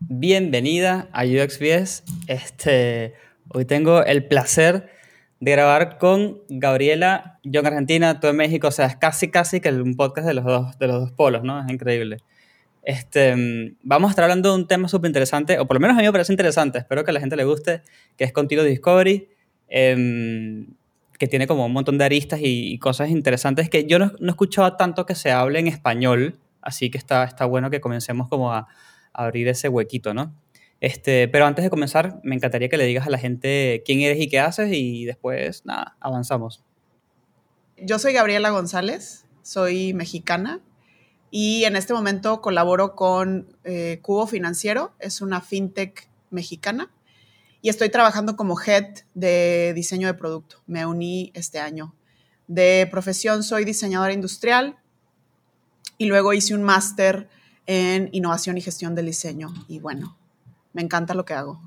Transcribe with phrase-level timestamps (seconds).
[0.00, 2.02] Bienvenida a UXBS.
[2.26, 3.14] Este,
[3.48, 4.90] hoy tengo el placer
[5.40, 9.60] de grabar con Gabriela, yo en Argentina, tú en México, o sea, es casi casi
[9.60, 11.64] que un podcast de los dos, de los dos polos, ¿no?
[11.64, 12.18] Es increíble.
[12.82, 13.34] Este,
[13.82, 16.06] vamos a estar hablando de un tema súper interesante, o por lo menos a mí
[16.06, 17.80] me parece interesante, espero que a la gente le guste,
[18.18, 19.28] que es Continuous Discovery,
[19.68, 20.66] em,
[21.20, 24.28] que tiene como un montón de aristas y, y cosas interesantes que yo no, no,
[24.28, 28.26] he escuchado tanto que se hable en español, así que está, está bueno que comencemos
[28.26, 28.60] como a,
[29.12, 30.34] a abrir ese huequito, ¿no?
[30.80, 34.18] Este, pero antes de comenzar, me encantaría que le digas a la gente quién eres
[34.18, 36.64] y qué haces y después, nada, avanzamos.
[37.76, 40.60] Yo soy Gabriela González, soy mexicana,
[41.30, 46.90] y en este momento colaboro con eh, Cubo Financiero, es una fintech mexicana,
[47.62, 50.62] y estoy trabajando como head de diseño de producto.
[50.66, 51.94] Me uní este año.
[52.46, 54.78] De profesión soy diseñadora industrial
[55.98, 57.28] y luego hice un máster
[57.66, 59.52] en innovación y gestión del diseño.
[59.68, 60.16] Y bueno,
[60.72, 61.60] me encanta lo que hago.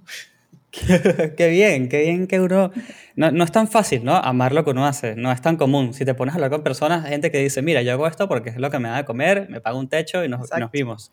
[1.37, 2.71] qué bien, qué bien que uno...
[3.15, 4.15] No, no, es tan fácil, ¿no?
[4.15, 5.93] Amar lo que uno hace, no es tan común.
[5.93, 8.49] Si te pones a hablar con personas, gente que dice, mira, yo hago esto porque
[8.49, 11.11] es lo que me da de comer, me pago un techo y nos, nos vimos.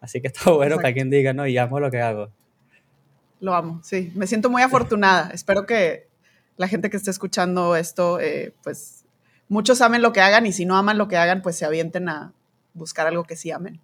[0.00, 0.82] Así que está bueno Exacto.
[0.82, 2.30] que alguien diga, no, y amo lo que hago.
[3.40, 4.12] Lo amo, sí.
[4.14, 5.30] Me siento muy afortunada.
[5.34, 6.08] Espero que
[6.56, 9.04] la gente que esté escuchando esto, eh, pues
[9.48, 12.08] muchos amen lo que hagan y si no aman lo que hagan, pues se avienten
[12.08, 12.32] a
[12.74, 13.80] buscar algo que sí amen.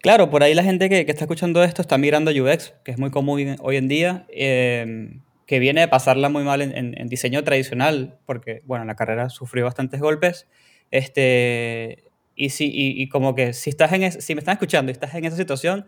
[0.00, 2.92] Claro, por ahí la gente que, que, está escuchando esto está migrando a UX, que
[2.92, 6.98] es muy común hoy en día, eh, que viene de pasarla muy mal en, en,
[6.98, 10.46] en, diseño tradicional, porque, bueno, la carrera sufrió bastantes golpes.
[10.90, 12.04] Este,
[12.36, 14.92] y, si, y, y como que si, estás en es, si me están escuchando y
[14.92, 15.86] estás en esa situación,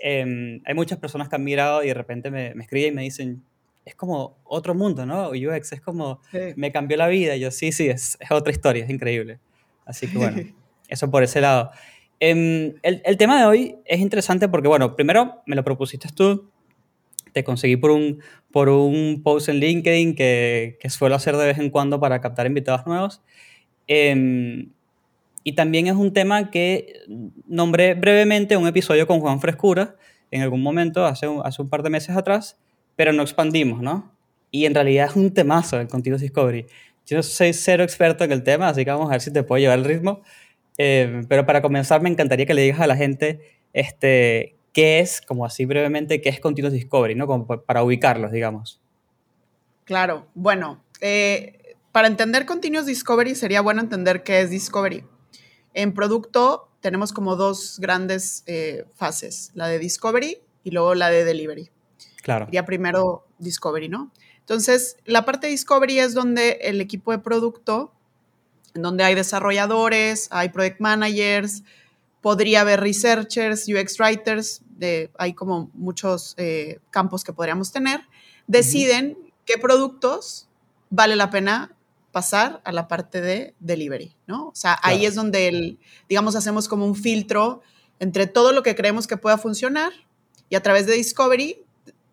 [0.00, 3.02] eh, hay muchas personas que han mirado y de repente me, me, escriben y me
[3.02, 3.42] dicen,
[3.84, 5.30] es como otro mundo, ¿no?
[5.30, 6.38] UX es como, sí.
[6.56, 7.34] me cambió la vida.
[7.34, 9.40] Y yo, sí, sí, es, es otra historia, es increíble.
[9.84, 10.40] Así que bueno,
[10.88, 11.72] eso por ese lado.
[12.20, 16.50] Eh, el, el, tema de hoy es interesante porque, bueno, primero me lo propusiste tú,
[17.32, 18.22] te conseguí por un,
[18.52, 22.46] por un post en LinkedIn que, que suelo hacer de vez en cuando para captar
[22.46, 23.22] invitados nuevos.
[23.88, 24.68] Eh,
[25.44, 27.00] y también es un tema que
[27.46, 29.96] nombré brevemente un episodio con Juan Frescura
[30.30, 32.58] en algún momento, hace un, hace un par de meses atrás,
[32.96, 34.12] pero no expandimos, ¿no?
[34.50, 36.66] Y en realidad es un temazo el Continuous Discovery.
[37.06, 39.42] Yo no soy cero experto en el tema, así que vamos a ver si te
[39.42, 40.22] puedo llevar el ritmo.
[40.76, 43.40] Eh, pero para comenzar, me encantaría que le digas a la gente
[43.72, 47.26] este, qué es, como así brevemente, qué es Continuous Discovery, ¿no?
[47.26, 48.80] Como para ubicarlos, digamos.
[49.84, 55.04] Claro, bueno, eh, para entender Continuous Discovery sería bueno entender qué es Discovery.
[55.74, 61.24] En producto tenemos como dos grandes eh, fases, la de Discovery y luego la de
[61.24, 61.70] Delivery.
[62.22, 62.46] Claro.
[62.46, 64.12] Sería primero Discovery, ¿no?
[64.40, 67.92] Entonces, la parte de Discovery es donde el equipo de producto
[68.74, 71.64] en donde hay desarrolladores, hay project managers,
[72.20, 78.02] podría haber researchers, UX writers, de, hay como muchos eh, campos que podríamos tener,
[78.46, 79.32] deciden uh -huh.
[79.44, 80.48] qué productos
[80.90, 81.74] vale la pena
[82.12, 84.48] pasar a la parte de delivery, ¿no?
[84.48, 84.96] O sea, claro.
[84.96, 87.62] ahí es donde, el, digamos, hacemos como un filtro
[88.00, 89.92] entre todo lo que creemos que pueda funcionar
[90.48, 91.64] y a través de Discovery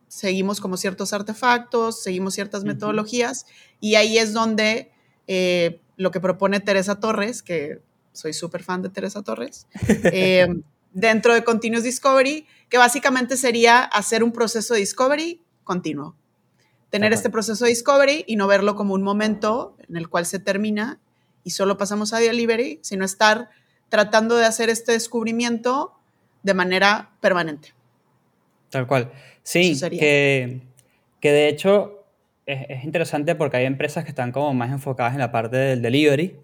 [0.08, 2.70] seguimos como ciertos artefactos, seguimos ciertas uh -huh.
[2.70, 3.46] metodologías
[3.80, 4.92] y ahí es donde
[5.28, 7.82] eh, lo que propone Teresa Torres, que
[8.14, 9.68] soy súper fan de Teresa Torres,
[10.06, 10.48] eh,
[10.94, 16.16] dentro de Continuous Discovery, que básicamente sería hacer un proceso de discovery continuo.
[16.96, 17.18] Tener Ajá.
[17.18, 20.98] este proceso de discovery y no verlo como un momento en el cual se termina
[21.44, 23.50] y solo pasamos a delivery, sino estar
[23.90, 25.92] tratando de hacer este descubrimiento
[26.44, 27.74] de manera permanente.
[28.70, 29.12] Tal cual.
[29.44, 30.62] Sí, que,
[31.20, 32.06] que de hecho
[32.46, 35.82] es, es, interesante porque hay empresas que están como más enfocadas en la parte del
[35.82, 36.38] delivery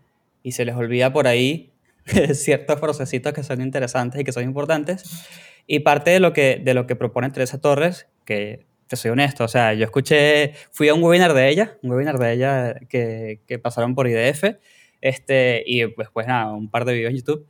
[0.43, 1.71] y se les olvida por ahí
[2.33, 5.25] ciertos procesitos que son interesantes y que son importantes.
[5.65, 9.45] Y parte de lo que, de lo que propone Teresa Torres, que te soy honesto,
[9.45, 13.39] o sea, yo escuché, fui a un webinar de ella, un webinar de ella que,
[13.47, 14.57] que pasaron por IDF,
[14.99, 17.47] este, y pues, pues nada, un par de videos en YouTube.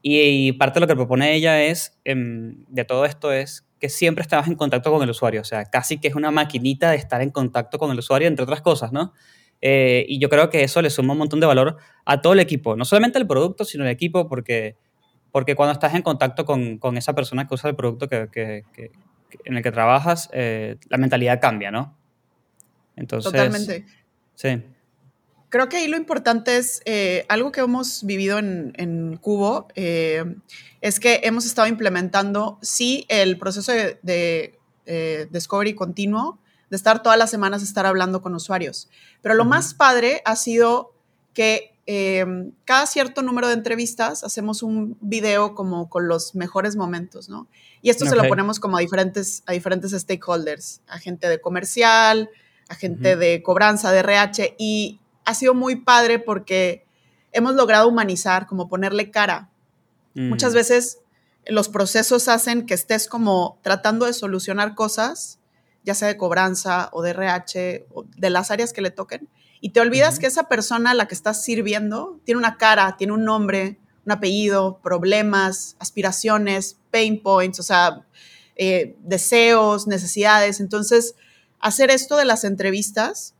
[0.00, 3.90] Y, y parte de lo que propone ella es, eh, de todo esto es que
[3.90, 6.96] siempre estabas en contacto con el usuario, o sea, casi que es una maquinita de
[6.96, 9.12] estar en contacto con el usuario, entre otras cosas, ¿no?
[9.60, 11.76] Eh, y yo creo que eso le suma un montón de valor
[12.06, 14.76] a todo el equipo, no solamente al producto, sino al equipo, porque,
[15.32, 18.64] porque cuando estás en contacto con, con esa persona que usa el producto que, que,
[18.72, 18.90] que
[19.44, 21.96] en el que trabajas, eh, la mentalidad cambia, ¿no?
[22.96, 23.86] Entonces, Totalmente.
[24.34, 24.62] Sí.
[25.50, 30.24] Creo que ahí lo importante es eh, algo que hemos vivido en, en Cubo, eh,
[30.80, 36.38] es que hemos estado implementando, sí, el proceso de, de eh, discovery continuo,
[36.70, 38.88] de estar todas las semanas, estar hablando con usuarios.
[39.22, 39.50] Pero lo uh -huh.
[39.50, 40.92] más padre ha sido
[41.32, 47.28] que em, cada cierto número de entrevistas hacemos un video como con los mejores momentos,
[47.30, 47.46] ¿no?
[47.82, 52.30] Y esto se lo ponemos como a diferentes, a diferentes stakeholders, a gente de comercial,
[52.68, 56.84] a gente de cobranza, de RH, y ha sido muy padre porque
[57.32, 59.50] hemos logrado humanizar, como ponerle cara.
[60.14, 60.54] Muchas mm.
[60.54, 60.98] veces
[61.46, 65.38] los procesos hacen que estés como tratando de solucionar cosas,
[65.84, 69.28] ya sea de cobranza o de RH, o de las áreas que le toquen,
[69.60, 73.12] y te olvidas que esa persona a la que estás sirviendo tiene una cara, tiene
[73.12, 78.04] un nombre, un apellido, problemas, aspiraciones, pain points, o sea,
[78.56, 80.58] eh, deseos, necesidades.
[80.58, 81.14] Entonces,
[81.60, 83.34] hacer esto de las entrevistas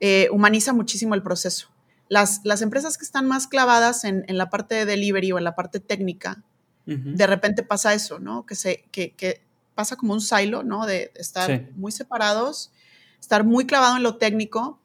[0.00, 1.68] eh, humaniza muchísimo el proceso.
[2.08, 5.54] Las, las, empresas que están más clavadas en, la parte de delivery o en la
[5.54, 6.42] parte técnica,
[6.84, 8.44] de repente pasa eso, ¿no?
[8.44, 9.40] Que, se, que,
[9.76, 10.84] pasa como un silo, ¿no?
[10.84, 12.72] De estar muy separados,
[13.20, 14.80] estar muy clavado en lo técnico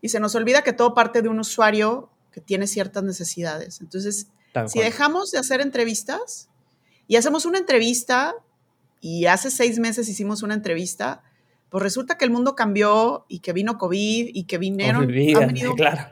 [0.00, 3.82] y se nos olvida que todo parte de un usuario que tiene ciertas necesidades.
[3.82, 4.28] Entonces,
[4.66, 6.48] si dejamos de hacer entrevistas
[7.12, 8.34] y hacemos una entrevista
[9.02, 11.22] y hace seis meses hicimos una entrevista,
[11.68, 15.06] pues resulta que el mundo cambió y que vino COVID y que vinieron,
[15.76, 16.08] claro.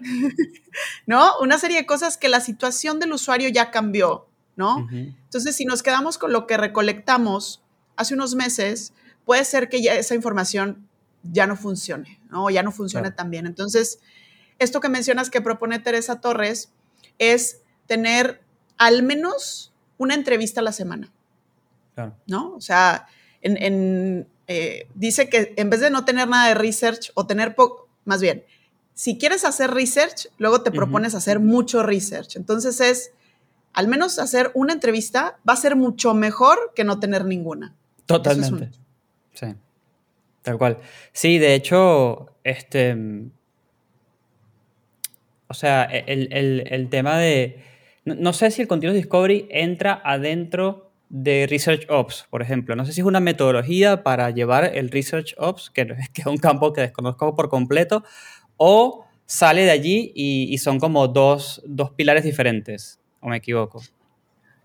[1.07, 1.39] ¿no?
[1.41, 4.87] Una serie de cosas que la situación del usuario ya cambió, ¿no?
[4.93, 7.63] Entonces, si nos quedamos con lo que recolectamos
[7.97, 8.93] hace unos meses,
[9.25, 10.87] puede ser que ya esa información
[11.23, 12.51] ya no funcione, ¿no?
[12.51, 13.47] Ya no funcione tan bien.
[13.47, 14.01] Entonces,
[14.59, 16.75] esto que mencionas que propone Teresa Torres
[17.19, 18.43] es tener
[18.77, 19.71] al menos
[20.01, 21.13] una entrevista a la semana,
[22.27, 22.55] ¿no?
[22.55, 23.07] O sea,
[23.43, 27.89] en eh, dice que en vez de no tener nada de research o tener poco,
[28.05, 28.43] más bien,
[28.95, 32.35] si quieres hacer research, luego te propones hacer mucho research.
[32.35, 33.13] Entonces es,
[33.73, 37.77] al menos hacer una entrevista va a ser mucho mejor que no tener ninguna.
[38.07, 38.73] Totalmente.
[39.35, 39.55] Sí.
[40.43, 40.79] Tal cual.
[41.13, 42.97] Sí, de hecho, este.
[45.47, 47.63] O sea, el, tema de.
[48.05, 52.75] No, no, sé si el Continuous Discovery entra adentro de Research Ops, por ejemplo.
[52.77, 55.83] No sé si es una metodología para llevar el Research Ops, que,
[56.15, 58.05] es un campo que desconozco por completo,
[58.57, 61.63] o sale de allí y, son como dos,
[61.97, 63.83] pilares diferentes, o me equivoco.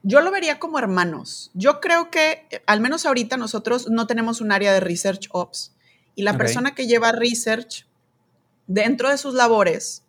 [0.03, 1.51] Yo lo vería como hermanos.
[1.55, 5.75] Yo creo que, al menos ahorita, nosotros no tenemos un área de Research Ops.
[6.13, 7.87] Y la persona que lleva Research
[8.67, 10.04] dentro de sus labores,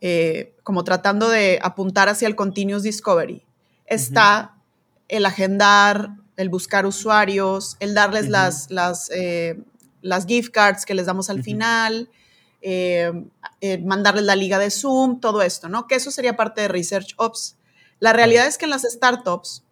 [0.00, 3.44] eh, como tratando de apuntar hacia el Continuous Discovery,
[3.86, 4.54] está
[5.08, 9.58] el agendar, el buscar usuarios, el darles las, las, eh,
[10.02, 12.08] las, gift cards que les damos al final,
[12.62, 13.12] eh,
[13.60, 15.86] eh, mandarles la liga de Zoom, todo esto, ¿no?
[15.86, 17.56] Que eso sería parte de Research Ops.
[17.98, 19.64] La realidad es que en las startups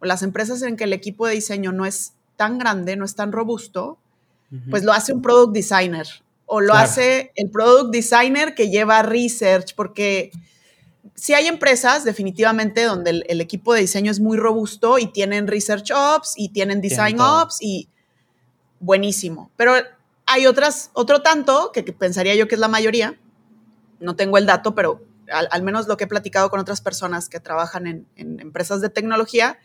[0.00, 3.16] o las empresas en que el equipo de diseño no es tan grande, no es
[3.16, 3.98] tan robusto,
[4.68, 6.06] pues lo hace un product designer
[6.54, 10.30] o lo hace el product designer que lleva research, porque
[11.14, 15.92] sí hay empresas definitivamente donde el, equipo de diseño es muy robusto y tienen research
[15.94, 17.88] ops y tienen design ops y
[18.80, 19.50] buenísimo.
[19.56, 19.72] Pero
[20.26, 23.18] hay otras, otro tanto, que, pensaría yo que es la mayoría,
[23.98, 27.40] no tengo el dato, pero al, menos lo que he platicado con otras personas que
[27.40, 29.58] trabajan en, empresas de tecnología,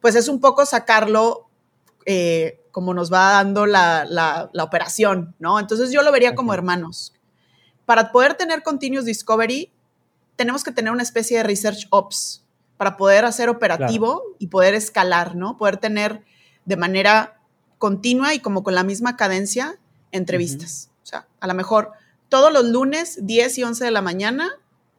[0.00, 1.47] pues es un poco sacarlo
[2.10, 5.60] eh, como nos va dando la, operación, ¿no?
[5.60, 7.12] Entonces yo lo vería como hermanos.
[7.84, 9.70] Para poder tener continuous discovery,
[10.34, 12.42] tenemos que tener una especie de research ops
[12.78, 15.58] para poder hacer operativo y poder escalar, ¿no?
[15.58, 16.24] Poder tener
[16.64, 17.42] de manera
[17.76, 19.78] continua y como con la misma cadencia
[20.10, 20.88] entrevistas.
[21.02, 21.92] O sea, a lo mejor
[22.30, 24.48] todos los lunes 10 y 11 de la mañana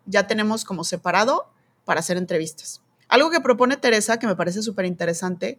[0.06, 1.50] ya tenemos como separado
[1.86, 2.84] para hacer entrevistas.
[3.08, 5.58] Algo que propone Teresa, que me parece súper interesante,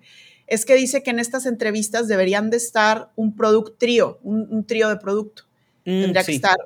[0.50, 4.88] es que dice que en estas entrevistas deberían de estar un product trío, un, trío
[4.88, 5.44] de producto.
[5.86, 6.58] Mm, Tendría que estar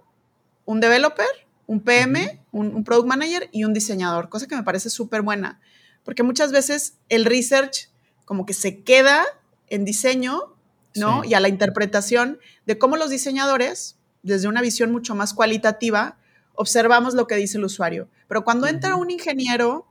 [0.64, 1.26] un developer,
[1.66, 5.60] un PM, un, product manager y un diseñador, cosa que me parece súper buena,
[6.02, 7.90] porque muchas veces el research
[8.24, 9.22] como que se queda
[9.68, 10.54] en diseño,
[10.94, 11.22] ¿no?
[11.22, 16.16] Y a la interpretación de cómo los diseñadores, desde una visión mucho más cualitativa,
[16.54, 18.08] observamos lo que dice el usuario.
[18.28, 19.86] Pero cuando entra un ingeniero,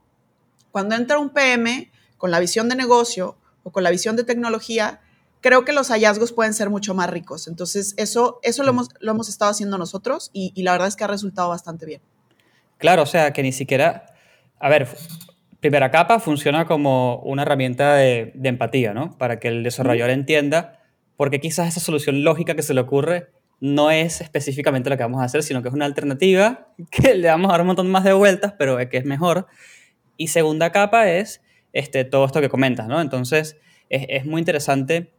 [0.72, 5.00] cuando entra un PM con la visión de negocio o con la visión de tecnología,
[5.44, 7.48] creo que los hallazgos pueden ser mucho más ricos.
[7.48, 11.04] Entonces, eso, eso lo, hemos, lo hemos estado haciendo nosotros y, la verdad es que
[11.04, 12.00] ha resultado bastante bien.
[12.78, 14.06] Claro, o sea, que ni siquiera...
[14.58, 14.88] A ver,
[15.60, 19.18] primera capa funciona como una herramienta de, empatía, ¿no?
[19.18, 20.80] Para que el desarrollador entienda,
[21.18, 23.30] porque quizás esa solución lógica que se le ocurre
[23.60, 27.28] no es específicamente lo que vamos a hacer, sino que es una alternativa que le
[27.28, 29.46] vamos a dar un montón más de vueltas, pero que es mejor.
[30.16, 31.42] Y segunda capa es
[31.74, 33.02] este, todo esto que comentas, ¿no?
[33.02, 33.58] Entonces,
[33.90, 35.12] es, es muy interesante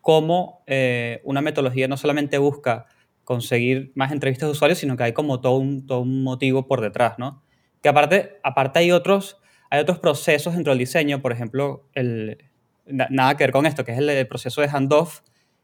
[0.00, 2.86] cómo eh, una metodología no solamente busca
[3.24, 6.80] conseguir más entrevistas de usuarios, sino que hay como todo un, todo un motivo por
[6.80, 7.42] detrás, ¿no?
[7.82, 9.38] Que aparte, aparte hay, otros,
[9.68, 12.38] hay otros procesos dentro del diseño, por ejemplo, el,
[12.86, 15.20] nada que ver con esto, que es el, proceso de handoff,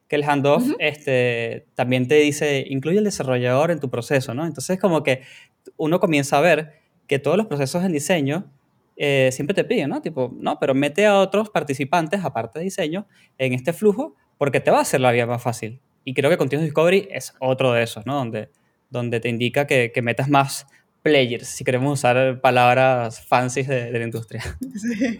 [0.09, 4.45] que el handoff este, también te dice, incluye el desarrollador en tu proceso, ¿no?
[4.45, 5.23] Entonces como que
[5.79, 6.75] uno comienza a ver
[7.07, 8.53] que todos los procesos en diseño
[8.97, 10.03] eh, siempre te piden, ¿no?
[10.03, 13.07] Tipo, no, pero mete a otros participantes, aparte de diseño,
[13.39, 15.81] en este flujo, porque te va a hacer la vida más fácil.
[16.05, 18.17] Y creo que Continuous Discovery es otro de esos, ¿no?
[18.17, 18.51] Donde,
[18.91, 20.67] donde te indica que, que metas más
[21.05, 24.43] players, si queremos usar palabras fancy de, la industria.
[24.75, 25.19] Sí,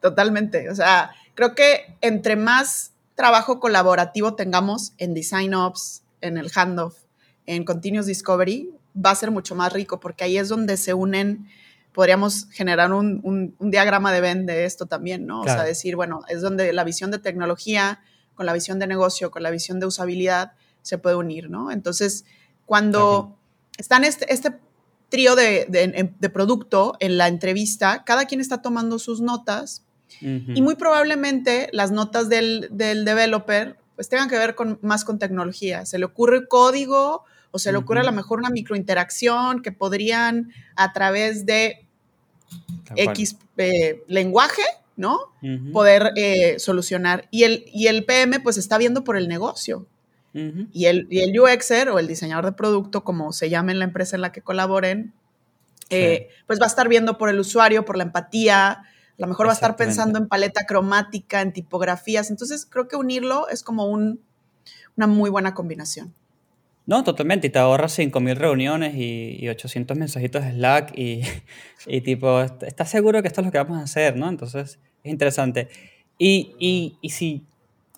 [0.00, 0.70] totalmente.
[0.70, 6.96] O sea, creo que entre más trabajo colaborativo tengamos en Design Ops, en el handoff,
[7.44, 11.46] en Continuous Discovery, va a ser mucho más rico porque ahí es donde se unen,
[11.92, 13.20] podríamos generar un,
[13.58, 15.40] un, diagrama de Venn de esto también, ¿no?
[15.40, 18.00] O sea, decir, bueno, es donde la visión de tecnología
[18.34, 20.52] con la visión de negocio, con la visión de usabilidad,
[20.82, 21.72] se puede unir, ¿no?
[21.72, 22.24] Entonces,
[22.66, 23.36] cuando
[23.78, 24.60] están este, este
[25.08, 29.84] trío de, producto en la entrevista, cada quien está tomando sus notas
[30.20, 35.84] y muy probablemente las notas del, developer pues tengan que ver con, más con tecnología.
[35.84, 40.52] Se le ocurre código o se le ocurre a lo mejor una microinteracción que podrían
[40.76, 41.86] a través de
[42.94, 44.62] X eh, lenguaje,
[44.96, 45.18] ¿no?
[45.72, 47.28] Poder eh, solucionar.
[47.30, 49.86] Y el, y el PM pues está viendo por el negocio
[50.72, 53.84] y, el, y el UXer o el diseñador de producto, como se llame en la
[53.84, 55.12] empresa en la que colaboren,
[55.90, 58.84] eh, pues va a estar viendo por el usuario, por la empatía, a
[59.16, 62.30] lo mejor va a estar pensando en paleta cromática, en tipografías.
[62.30, 64.20] Entonces creo que unirlo es como un,
[64.96, 66.14] una muy buena combinación.
[66.88, 67.48] No, totalmente.
[67.48, 71.20] Y te ahorras 5.000 reuniones y, y, 800 mensajitos de Slack y,
[71.86, 74.16] y, tipo, ¿estás seguro que esto es lo que vamos a hacer?
[74.16, 74.26] ¿no?
[74.26, 75.68] Entonces es interesante.
[76.16, 77.44] Y, y, y si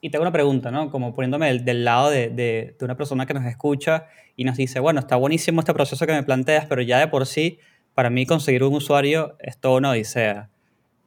[0.00, 0.90] y tengo una pregunta, ¿no?
[0.90, 4.98] Como poniéndome del, lado de, de, una persona que nos escucha y nos dice, bueno,
[4.98, 7.58] está buenísimo este proceso que me planteas, pero ya de por sí,
[7.94, 10.48] para mí conseguir un usuario es todo una odisea.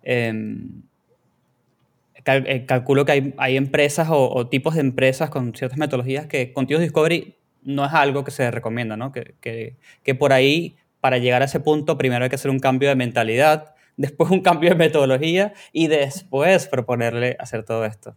[0.03, 0.83] Em,
[2.25, 6.83] eh, calculo que hay, hay empresas o, tipos de empresas con ciertas metodologías que Continuous
[6.83, 9.11] Discovery no es algo que se recomienda, ¿no?
[9.11, 12.59] Que, que, que por ahí, para llegar a ese punto, primero hay que hacer un
[12.59, 18.15] cambio de mentalidad, después un cambio de metodología y después proponerle hacer todo esto.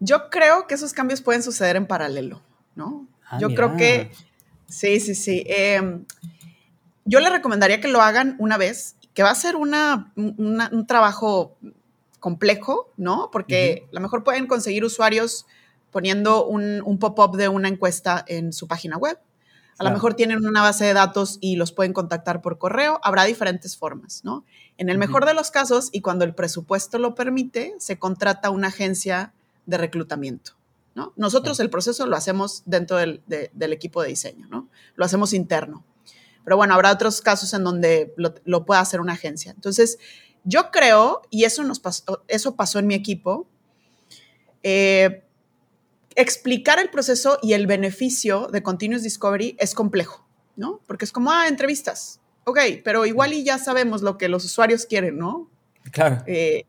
[0.00, 2.42] Yo creo que esos cambios pueden suceder en paralelo,
[2.74, 3.06] ¿no?
[3.28, 4.10] Ah, yo creo que,
[4.66, 5.44] sí, sí, sí.
[5.46, 6.04] Em,
[7.04, 11.56] yo le recomendaría que lo hagan una vez, que va a ser una, un trabajo
[12.22, 13.30] complejo, ¿no?
[13.30, 15.44] Porque a lo mejor pueden conseguir usuarios
[15.92, 19.18] poniendo un, un pop-up de una encuesta en su página web.
[19.78, 23.00] A lo mejor tienen una base de datos y los pueden contactar por correo.
[23.02, 24.44] Habrá diferentes formas, ¿no?
[24.76, 28.68] En el mejor de los casos, y cuando el presupuesto lo permite, se contrata una
[28.68, 29.32] agencia
[29.66, 30.52] de reclutamiento.
[30.94, 31.12] ¿no?
[31.16, 33.22] Nosotros el proceso lo hacemos dentro del,
[33.58, 34.68] equipo de diseño, ¿no?
[34.94, 35.84] lo hacemos interno.
[36.44, 39.52] Pero bueno, habrá otros casos en donde lo, pueda hacer una agencia.
[39.52, 39.98] Entonces,
[40.44, 43.46] yo creo, y eso, nos pasó, eso pasó en mi equipo,
[44.64, 45.24] eh,
[46.16, 50.26] explicar el proceso y el beneficio de Continuous Discovery es complejo,
[50.56, 50.80] ¿no?
[50.86, 52.20] Porque es como, ah, entrevistas.
[52.44, 55.48] Ok, pero igual y ya sabemos lo que los usuarios quieren, ¿no?
[55.92, 56.22] Claro.
[56.26, 56.66] Eh,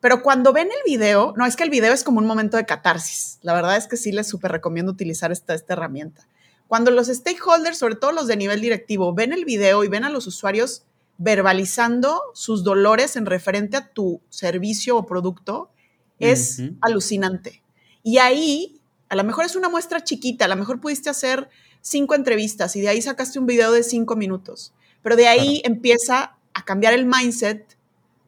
[0.00, 2.64] pero cuando ven el video, no, es que el video es como un momento de
[2.64, 3.38] catarsis.
[3.42, 6.28] La verdad es que sí les súper recomiendo utilizar esta, esta herramienta.
[6.68, 10.10] Cuando los stakeholders, sobre todo los de nivel directivo, ven el video y ven a
[10.10, 10.84] los usuarios
[11.18, 15.70] verbalizando sus dolores en referente a tu servicio o producto,
[16.18, 17.62] es alucinante.
[18.06, 21.48] Y ahí, a lo mejor es una muestra chiquita, a lo mejor pudiste hacer
[21.80, 24.72] cinco entrevistas y de ahí sacaste un video de cinco minutos,
[25.02, 27.76] pero de ahí empieza a cambiar el mindset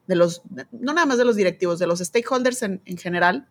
[0.09, 0.43] de los,
[0.73, 3.47] no nada más de los directivos, de los stakeholders en, general,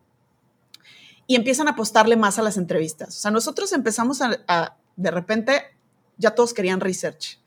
[1.26, 3.08] y empiezan a apostarle más a las entrevistas.
[3.16, 5.62] O sea, nosotros empezamos a, de repente,
[6.18, 7.40] ya todos querían research,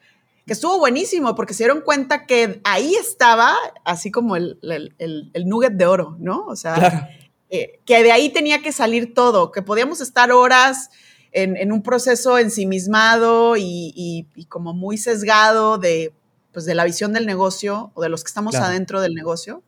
[0.47, 5.73] que estuvo buenísimo porque se dieron cuenta que ahí estaba así como el, el, nugget
[5.73, 6.47] de oro, ¿no?
[6.47, 7.11] O sea,
[7.51, 10.89] eh, que de ahí tenía que salir todo, que podíamos estar horas
[11.31, 16.13] en, un proceso ensimismado y, y como muy sesgado de
[16.51, 19.63] pues de la visión del negocio o de los que estamos adentro del negocio.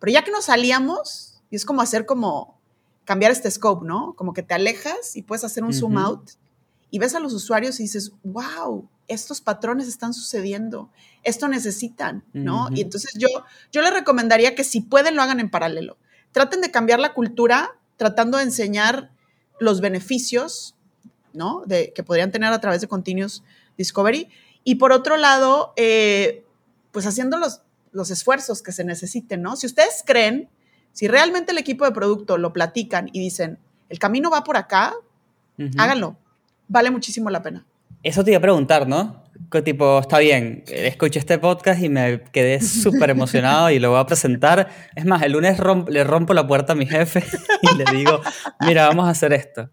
[0.00, 2.60] Pero ya que nos salíamos, y es como hacer como
[3.04, 4.14] cambiar este scope, ¿no?
[4.16, 6.30] Como que te alejas y puedes hacer un zoom out
[6.90, 10.90] y ves a los usuarios y dices, wow, estos patrones están sucediendo,
[11.22, 12.68] esto necesitan, ¿no?
[12.74, 13.28] Y entonces yo,
[13.72, 15.98] yo les recomendaría que si pueden lo hagan en paralelo.
[16.34, 19.12] Traten de cambiar la cultura tratando de enseñar
[19.60, 20.74] los beneficios,
[21.32, 21.62] ¿no?
[21.64, 23.44] De, que podrían tener a través de Continuous
[23.78, 24.28] Discovery
[24.64, 26.44] y por otro lado, eh,
[26.90, 27.60] pues haciendo los,
[27.92, 29.54] los esfuerzos que se necesiten, ¿no?
[29.54, 30.50] Si ustedes creen,
[30.92, 34.92] si realmente el equipo de producto lo platican y dicen, el camino va por acá,
[35.78, 36.16] háganlo.
[36.66, 37.64] Vale muchísimo la pena.
[38.02, 39.23] Eso te iba a preguntar, ¿no?
[39.62, 44.06] Tipo, está bien, escuché este podcast y me quedé súper emocionado y lo voy a
[44.06, 44.68] presentar.
[44.94, 45.58] Es más, el lunes
[45.88, 47.24] le rompo la puerta a mi jefe
[47.62, 48.20] y le digo,
[48.60, 49.70] mira, vamos a hacer esto.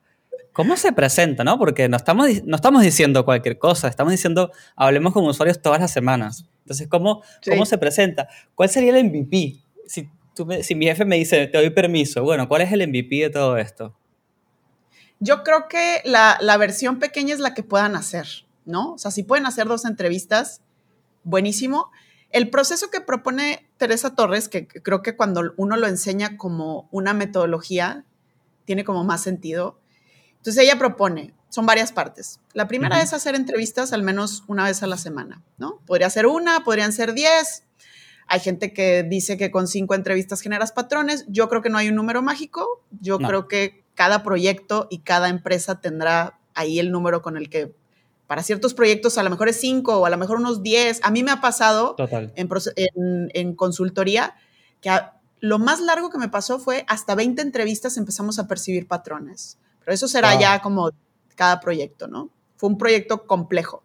[0.54, 1.58] ¿Cómo se presenta, no?
[1.58, 5.92] Porque no estamos, no estamos diciendo cualquier cosa, estamos diciendo, hablemos con usuarios todas las
[5.92, 6.46] semanas.
[6.60, 8.28] Entonces, ¿cómo, ¿cómo se presenta?
[8.54, 9.62] ¿Cuál sería el MVP?
[9.88, 13.16] Si, tú si mi jefe me dice, te doy permiso, bueno, ¿cuál es el MVP
[13.16, 13.96] de todo esto?
[15.20, 18.28] Yo creo que la, la versión pequeña es la que puedan hacer.
[18.72, 18.94] ¿No?
[18.94, 20.62] O sea, si pueden hacer dos entrevistas,
[21.24, 21.92] buenísimo.
[22.32, 27.14] El proceso que propone Teresa Torres, que creo que cuando uno lo enseña como una
[27.14, 28.06] metodología,
[28.66, 29.80] tiene como más sentido.
[30.38, 32.40] Entonces ella propone, son varias partes.
[32.54, 35.82] La primera es hacer entrevistas al menos una vez a la semana, ¿no?
[35.86, 37.66] Podría ser una, podrían ser diez.
[38.28, 41.26] Hay gente que dice que con cinco entrevistas generas patrones.
[41.28, 42.82] Yo creo que no hay un número mágico.
[43.02, 47.76] Yo creo que cada proyecto y cada empresa tendrá ahí el número con el que
[48.32, 51.02] para ciertos proyectos a lo mejor es 5 o a lo mejor unos 10.
[51.04, 51.98] A mí me ha pasado
[52.38, 54.36] en, consultoría
[54.80, 54.90] que
[55.42, 59.58] lo más largo que me pasó fue hasta 20 entrevistas empezamos a percibir patrones.
[59.82, 60.92] Pero eso será ya como
[61.36, 62.30] cada proyecto, ¿no?
[62.56, 63.84] Fue un proyecto complejo.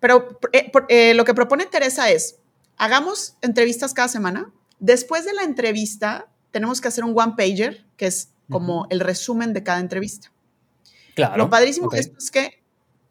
[0.00, 2.40] Pero eh, eh, lo que propone Teresa es,
[2.76, 4.50] hagamos entrevistas cada semana.
[4.80, 9.52] Después de la entrevista, tenemos que hacer un one pager, que es como el resumen
[9.52, 10.32] de cada entrevista.
[11.14, 11.36] Claro.
[11.36, 12.59] Lo padrísimo de esto es que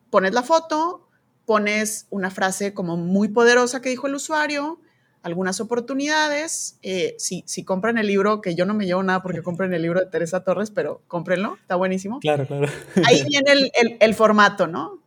[0.10, 1.08] pones la foto,
[1.46, 4.80] pones una frase como muy poderosa que dijo el usuario,
[5.24, 6.78] algunas oportunidades.
[6.82, 9.82] Eh, si, si, compran el libro, que yo no me llevo nada porque compren el
[9.82, 12.20] libro de Teresa Torres, pero cómprenlo, está buenísimo.
[12.20, 12.68] Claro, claro.
[13.06, 15.02] Ahí viene el, formato, ¿no?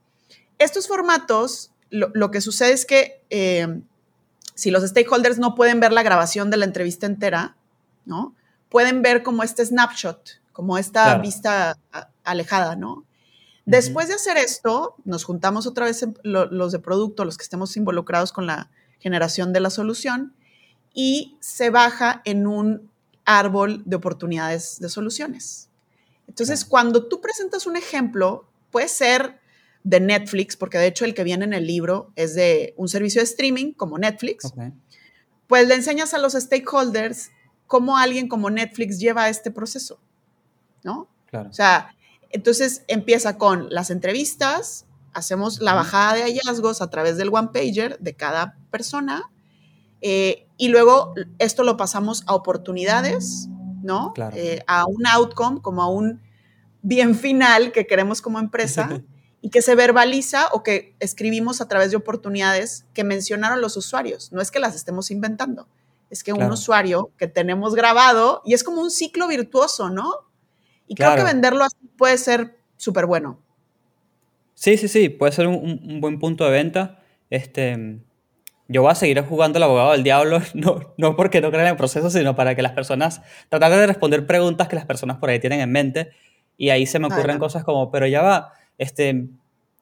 [0.58, 3.80] Estos formatos, lo, que sucede es que eh,
[4.54, 7.56] si los stakeholders no pueden ver la grabación de la entrevista entera,
[8.04, 8.34] ¿no?
[8.68, 11.78] Pueden ver como este snapshot, como esta vista
[12.24, 13.04] alejada, ¿no?
[13.64, 18.32] Después de hacer esto, nos juntamos otra vez los de producto, los que estemos involucrados
[18.32, 20.34] con la generación de la solución,
[20.94, 22.90] y se baja en un
[23.24, 25.68] árbol de oportunidades de soluciones.
[26.28, 29.40] Entonces, cuando tú presentas un ejemplo, puede ser
[29.84, 33.20] de Netflix, porque de hecho el que viene en el libro es de un servicio
[33.20, 34.52] de streaming como Netflix,
[35.46, 37.30] pues le enseñas a los stakeholders
[37.66, 39.98] cómo alguien como Netflix lleva este proceso,
[40.82, 41.08] ¿no?
[41.26, 41.50] Claro.
[41.50, 41.94] O sea,
[42.32, 47.98] entonces empieza con las entrevistas, hacemos la bajada de hallazgos a través del one pager
[48.00, 49.30] de cada persona
[50.02, 53.48] eh, y luego esto lo pasamos a oportunidades,
[53.82, 54.12] ¿no?
[54.34, 56.20] Eh, a un outcome, como a un
[56.82, 59.00] bien final que queremos como empresa
[59.40, 64.32] y que se verbaliza o que escribimos a través de oportunidades que mencionaron los usuarios.
[64.32, 65.68] No es que las estemos inventando,
[66.10, 70.12] es que un usuario que tenemos grabado y es como un ciclo virtuoso, ¿no?
[70.86, 73.38] Y creo que venderlo así puede ser súper bueno.
[74.54, 77.00] Sí, sí, sí, puede ser un, buen punto de venta.
[77.30, 78.00] Este,
[78.68, 81.72] yo voy a seguir jugando el abogado del diablo, no, no porque no crean en
[81.72, 85.30] el proceso, sino para que las personas, tratar de responder preguntas que las personas por
[85.30, 86.10] ahí tienen en mente.
[86.56, 89.28] Y ahí se me ocurren cosas como, pero ya va, este,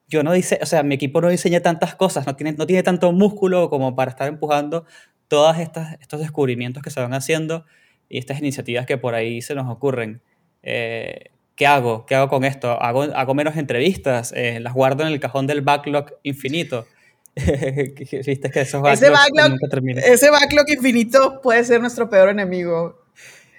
[0.08, 2.82] yo no dice, o sea, mi equipo no diseña tantas cosas, no tiene, no tiene
[2.82, 4.84] tanto músculo como para estar empujando
[5.28, 7.64] todos estos descubrimientos que se van haciendo
[8.08, 10.22] y estas iniciativas que por ahí se nos ocurren.
[10.62, 12.06] Eh, ¿qué hago?
[12.06, 12.80] ¿Qué hago con esto?
[12.80, 14.32] ¿Hago, hago menos entrevistas?
[14.36, 16.86] Eh, ¿Las guardo en el cajón del backlog infinito?
[17.36, 19.58] ¿Viste que esos ese, backlog,
[19.98, 23.04] ese backlog infinito puede ser nuestro peor enemigo.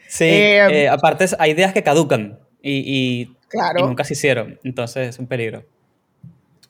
[0.07, 3.87] Sí, eh, aparte hay ideas que caducan y, claro.
[3.87, 5.63] nunca se hicieron, entonces es un peligro.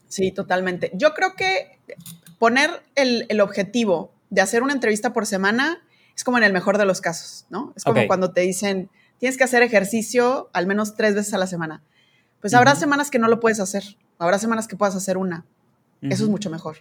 [0.07, 0.91] Sí, totalmente.
[0.93, 1.79] Yo creo que
[2.37, 5.81] poner el, el, objetivo de hacer una entrevista por semana
[6.15, 7.73] es como en el mejor de los casos, ¿no?
[7.75, 8.89] Es como cuando te dicen,
[9.21, 11.83] tienes que hacer ejercicio al menos tres veces a la semana.
[12.39, 13.83] Pues habrá semanas que no lo puedes hacer,
[14.17, 15.45] habrá semanas que puedas hacer una.
[16.01, 16.77] Eso es mucho mejor.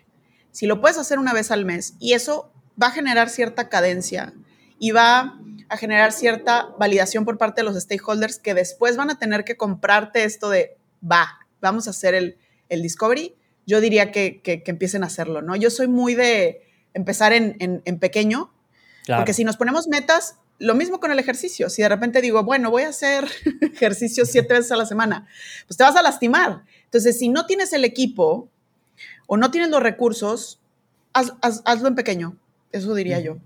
[0.51, 2.51] Si lo puedes hacer una vez al mes y eso
[2.83, 4.33] va a generar cierta cadencia
[4.79, 9.19] y va a generar cierta validación por parte de los stakeholders que después van a
[9.19, 12.39] tener que comprarte esto de, va, vamos a hacer el,
[12.71, 15.57] el discovery, yo diría que, que, empiecen a hacerlo, ¿no?
[15.57, 16.63] Yo soy muy de
[16.95, 18.51] empezar en, en, pequeño,
[19.07, 21.69] porque si nos ponemos metas, lo mismo con el ejercicio.
[21.69, 23.25] Si de repente digo, bueno, voy a hacer
[23.61, 25.27] ejercicio siete veces a la semana,
[25.67, 26.63] pues te vas a lastimar.
[26.85, 28.49] Entonces, si no tienes el equipo
[29.27, 30.61] o no tienes los recursos,
[31.13, 32.37] hazlo en pequeño.
[32.73, 33.39] Eso diría yo.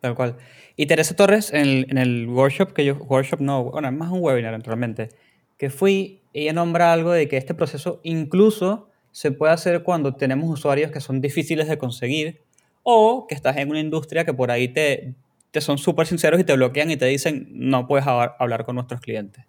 [0.00, 0.36] Tal cual.
[0.76, 4.52] Y Teresa Torres, en el, workshop que yo, workshop no, bueno, es más un webinar
[4.52, 5.08] naturalmente,
[5.56, 10.50] que fui, ella nombra algo de que este proceso incluso se puede hacer cuando tenemos
[10.50, 12.42] usuarios que son difíciles de conseguir
[12.82, 15.14] o que estás en una industria que por ahí te,
[15.60, 19.44] son súper sinceros y te bloquean y te dicen no puedes hablar con nuestros clientes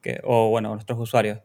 [0.00, 1.40] que, o bueno, nuestros usuarios.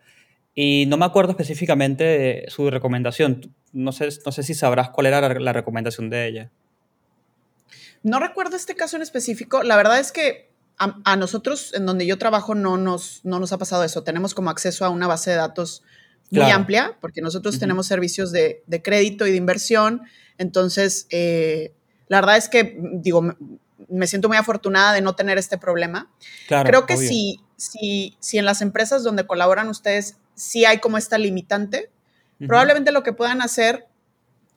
[0.55, 3.53] Y no me acuerdo específicamente de su recomendación.
[3.71, 6.51] no sé, no sé si sabrás cuál era la, recomendación de ella.
[8.03, 9.63] No recuerdo este caso en específico.
[9.63, 13.57] La verdad es que a, nosotros, en donde yo trabajo, no nos, no nos ha
[13.57, 14.03] pasado eso.
[14.03, 15.83] Tenemos como acceso a una base de datos
[16.29, 20.01] muy amplia, porque nosotros tenemos servicios de, crédito y de inversión.
[20.37, 21.73] Entonces, eh,
[22.07, 23.35] la verdad es que, digo,
[23.93, 26.09] me siento muy afortunada de no tener este problema.
[26.47, 31.17] Creo que si, si, si en las empresas donde colaboran ustedes sí hay como esta
[31.17, 31.91] limitante,
[32.47, 33.87] probablemente lo que puedan hacer,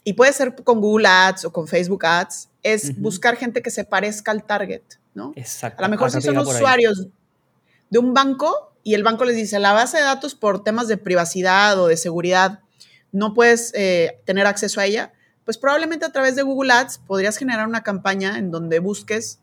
[0.05, 3.85] y puede ser con Google Ads o con Facebook Ads, es buscar gente que se
[3.85, 4.83] parezca al target,
[5.15, 5.33] ¿no?
[5.37, 5.83] Exacto.
[5.83, 7.09] A lo mejor si son usuarios
[7.91, 10.97] de un banco y el banco les dice, la base de datos por temas de
[10.97, 12.61] privacidad o de seguridad,
[13.11, 15.13] no puedes eh, tener acceso a ella,
[15.47, 19.39] pues probablemente a través de Google Ads podrías generar una campaña en donde busques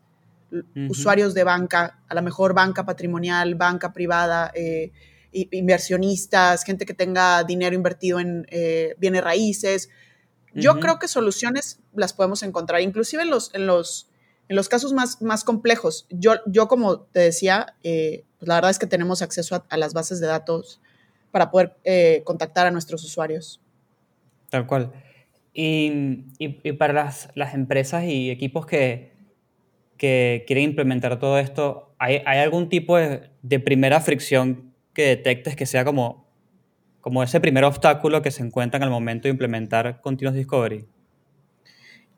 [0.88, 4.92] usuarios de banca, a lo mejor banca patrimonial, banca privada, eh,
[5.32, 9.88] inversionistas, gente que tenga dinero invertido en eh, bienes raíces.
[10.52, 14.08] Yo creo que soluciones las podemos encontrar, inclusive en los, en los,
[14.48, 16.06] en los casos más, más complejos.
[16.10, 19.94] Yo, yo, como te decía, eh, pues la verdad es que tenemos acceso a, las
[19.94, 20.80] bases de datos
[21.32, 21.74] para poder
[22.22, 23.60] contactar a nuestros usuarios.
[24.50, 24.92] Tal cual.
[25.56, 29.14] Y, para las, empresas y equipos que,
[29.96, 36.26] quieren implementar todo esto, ¿hay, algún tipo de, primera fricción que detectes que sea como,
[37.00, 40.86] como ese primer obstáculo que se encuentran al momento de implementar Continuous Discovery?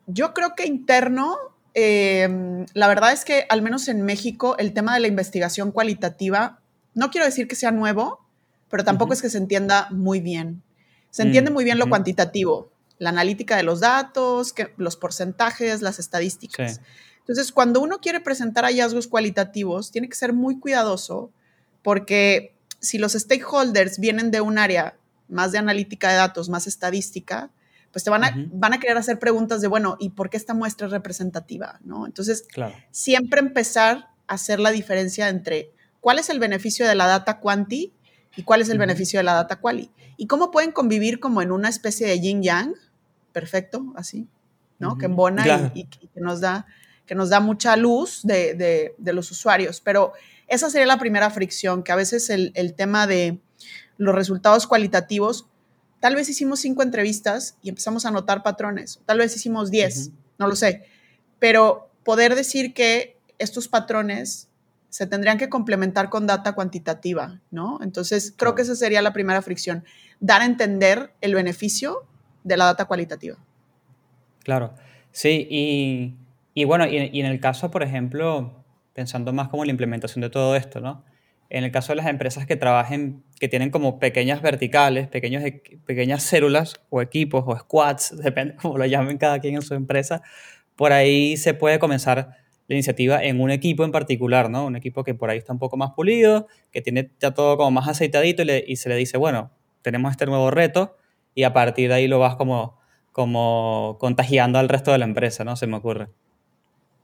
[0.07, 1.37] Yo creo que interno,
[1.75, 6.61] em, la verdad es que al menos en México el tema de la investigación cualitativa,
[6.95, 8.27] no quiero decir que sea nuevo,
[8.71, 10.63] pero tampoco es que se entienda muy bien.
[11.11, 15.83] Se entiende mm, muy bien lo cuantitativo, la analítica de los datos, que, los porcentajes,
[15.83, 16.81] las estadísticas.
[17.19, 21.31] Entonces, cuando uno quiere presentar hallazgos cualitativos, tiene que ser muy cuidadoso
[21.83, 24.97] porque si los stakeholders vienen de un área
[25.29, 27.51] más de analítica de datos, más estadística,
[27.91, 30.55] pues te van a, van a querer hacer preguntas de, bueno, ¿y por qué esta
[30.55, 31.81] muestra es representativa?
[31.83, 32.07] ¿no?
[32.07, 32.45] Entonces,
[32.91, 37.93] siempre empezar a hacer la diferencia entre cuál es el beneficio de la data quanti
[38.37, 39.91] y cuál es el beneficio de la data quali.
[40.17, 42.75] Y cómo pueden convivir como en una especie de yin yang
[43.37, 44.27] perfecto, así,
[44.79, 44.97] ¿no?
[44.97, 46.65] Que embona y, que, nos da,
[47.05, 49.83] que nos da mucha luz de, los usuarios.
[49.83, 50.15] Pero
[50.49, 53.39] esa sería la primera fricción, que a veces el, tema de
[53.99, 55.49] los resultados cualitativos,
[56.01, 60.49] tal vez hicimos cinco entrevistas y empezamos a notar patrones, tal vez hicimos diez, no
[60.49, 60.87] lo sé,
[61.39, 64.49] pero poder decir que estos patrones
[64.89, 67.81] se tendrían que complementar con data cuantitativa, ¿no?
[67.83, 69.85] Entonces, creo que esa sería la primera fricción,
[70.21, 72.07] dar a entender el beneficio
[72.47, 73.37] de la data cualitativa.
[74.45, 74.75] Claro,
[75.11, 75.49] sí,
[76.55, 80.55] y, bueno, y, en el caso, por ejemplo, pensando más como la implementación de todo
[80.55, 81.05] esto, ¿no?
[81.49, 85.43] En el caso de las empresas que trabajen, que tienen como pequeñas verticales, pequeños,
[85.85, 90.23] pequeñas células o equipos o squads, depende como lo llamen cada quien en su empresa,
[90.77, 92.37] por ahí se puede comenzar
[92.69, 94.67] la iniciativa en un equipo en particular, ¿no?
[94.67, 97.73] Un equipo que por ahí está un poco más pulido, que tiene ya todo como
[97.73, 99.51] más aceitadito y, y se le dice, bueno,
[99.83, 100.97] tenemos este nuevo reto,
[101.37, 102.81] y a partir de ahí lo vas como,
[103.13, 105.55] como contagiando al resto de la empresa, ¿no?
[105.55, 106.09] Se me ocurre.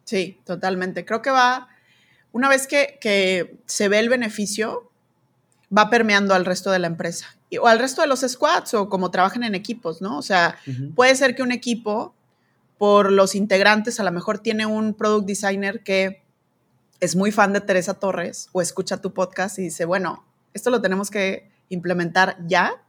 [0.05, 1.05] Sí, totalmente.
[1.05, 1.68] Creo que va,
[2.33, 4.90] una vez que, se ve el beneficio,
[5.77, 9.11] va permeando al resto de la empresa o al resto de los squads o como
[9.11, 10.16] trabajan en equipos, ¿no?
[10.16, 10.57] O sea,
[10.95, 12.14] puede ser que un equipo,
[12.79, 16.23] por los integrantes, a lo mejor tiene un product designer que
[17.01, 20.81] es muy fan de Teresa Torres o escucha tu podcast y dice, bueno, esto lo
[20.81, 22.83] tenemos que implementar ya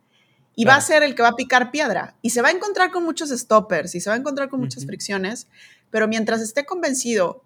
[0.55, 2.91] y va a ser el que va a picar piedra y se va a encontrar
[2.91, 5.47] con muchos stoppers y se va a encontrar con muchas fricciones,
[5.89, 7.43] pero mientras esté convencido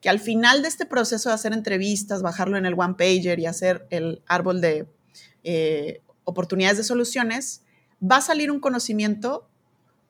[0.00, 3.46] que al final de este proceso de hacer entrevistas, bajarlo en el one pager y
[3.46, 4.88] hacer el árbol de
[5.44, 7.62] eh, oportunidades de soluciones,
[8.00, 9.48] va a salir un conocimiento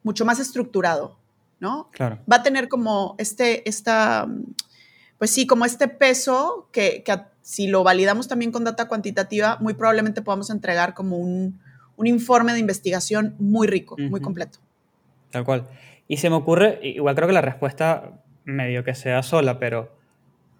[0.03, 1.19] mucho más estructurado,
[1.61, 1.89] ¿no?
[1.93, 2.19] Claro.
[2.31, 4.29] Va a tener como este, esta,
[5.19, 9.73] pues sí, como este peso que, que si lo validamos también con data cuantitativa, muy
[9.73, 11.61] probablemente podamos entregar como un,
[11.99, 14.61] un informe de investigación muy rico, muy completo.
[15.31, 15.67] Tal cual.
[16.07, 19.93] Y se me ocurre, igual creo que la respuesta medio que sea sola, pero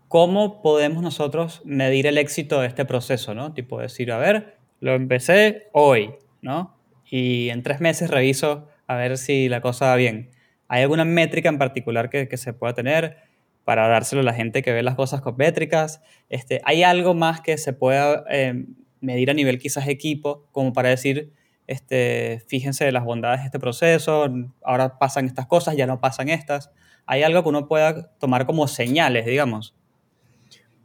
[0.09, 3.55] ¿cómo podemos nosotros medir el éxito de este proceso, no?
[3.55, 6.11] Tipo decir, a ver, lo empecé hoy,
[6.43, 6.77] ¿no?
[7.09, 10.31] Y en tres meses reviso a ver si la cosa va bien.
[10.67, 13.17] ¿Hay alguna métrica en particular que, se pueda tener
[13.65, 16.03] para dárselo a la gente que ve las cosas con métricas?
[16.29, 18.67] Este, ¿Hay algo más que se pueda eh,
[19.01, 21.33] medir a nivel quizás equipo, como para decir,
[21.67, 24.27] este, fíjense de las bondades de este proceso,
[24.63, 26.71] ahora pasan estas cosas, ya no pasan estas.
[27.07, 29.75] ¿Hay algo que uno pueda tomar como señales, digamos?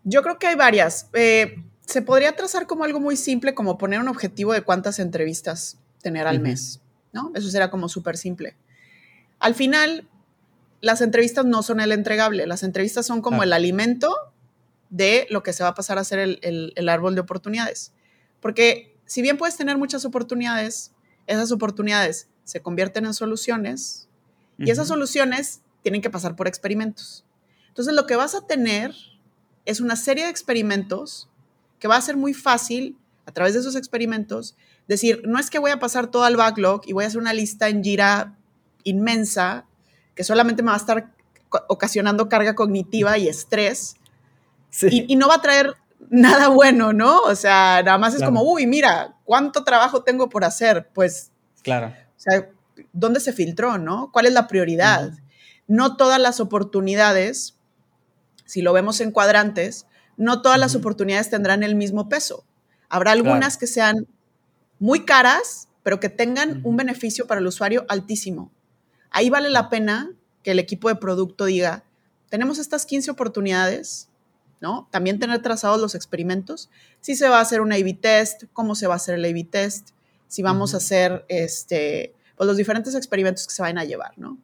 [0.04, 1.10] Yo creo que hay varias.
[1.14, 5.80] Eh, se podría trazar como algo muy simple, como poner un objetivo de cuántas entrevistas
[6.02, 7.32] tener al mes, ¿no?
[7.36, 8.56] Eso será como súper simple.
[9.40, 10.08] Al final,
[10.82, 14.14] las entrevistas no son el entregable, las entrevistas son como el alimento
[14.90, 17.94] de lo que se va a pasar a ser el, árbol de oportunidades.
[18.44, 20.92] Porque si bien puedes tener muchas oportunidades,
[21.28, 24.10] esas oportunidades se convierten en soluciones
[24.58, 27.24] y esas soluciones tienen que pasar por experimentos.
[27.70, 28.94] Entonces lo que vas a tener
[29.64, 31.30] es una serie de experimentos
[31.80, 34.58] que va a ser muy fácil a través de esos experimentos
[34.90, 37.32] decir, no es que voy a pasar todo al backlog y voy a hacer una
[37.32, 38.38] lista en Jira
[38.84, 39.66] inmensa
[40.16, 41.14] que solamente me va a estar
[41.70, 43.96] ocasionando carga cognitiva y estrés
[44.82, 45.76] y, no va a traer
[46.10, 47.20] nada bueno, ¿no?
[47.22, 50.90] O sea, nada más es como, uy, mira, ¿cuánto trabajo tengo por hacer?
[50.94, 51.88] Pues, claro.
[51.88, 52.50] O sea,
[52.92, 54.12] ¿dónde se filtró, no?
[54.12, 55.12] ¿Cuál es la prioridad?
[55.68, 57.58] No todas las oportunidades,
[58.46, 59.88] si lo vemos en cuadrantes,
[60.18, 62.46] no todas las oportunidades tendrán el mismo peso.
[62.90, 64.08] Habrá algunas que sean
[64.80, 68.52] muy caras, pero que tengan un beneficio para el usuario altísimo.
[69.10, 70.12] Ahí vale la pena
[70.44, 71.84] que el equipo de producto diga,
[72.30, 74.10] tenemos estas 15 oportunidades,
[74.64, 74.88] ¿no?
[74.92, 76.70] También tener trazados los experimentos,
[77.02, 79.44] si se va a hacer un A-B test, cómo se va a hacer el A-B
[79.44, 79.90] test,
[80.30, 84.38] si vamos a hacer este, pues los diferentes experimentos que se van a llevar, ¿no?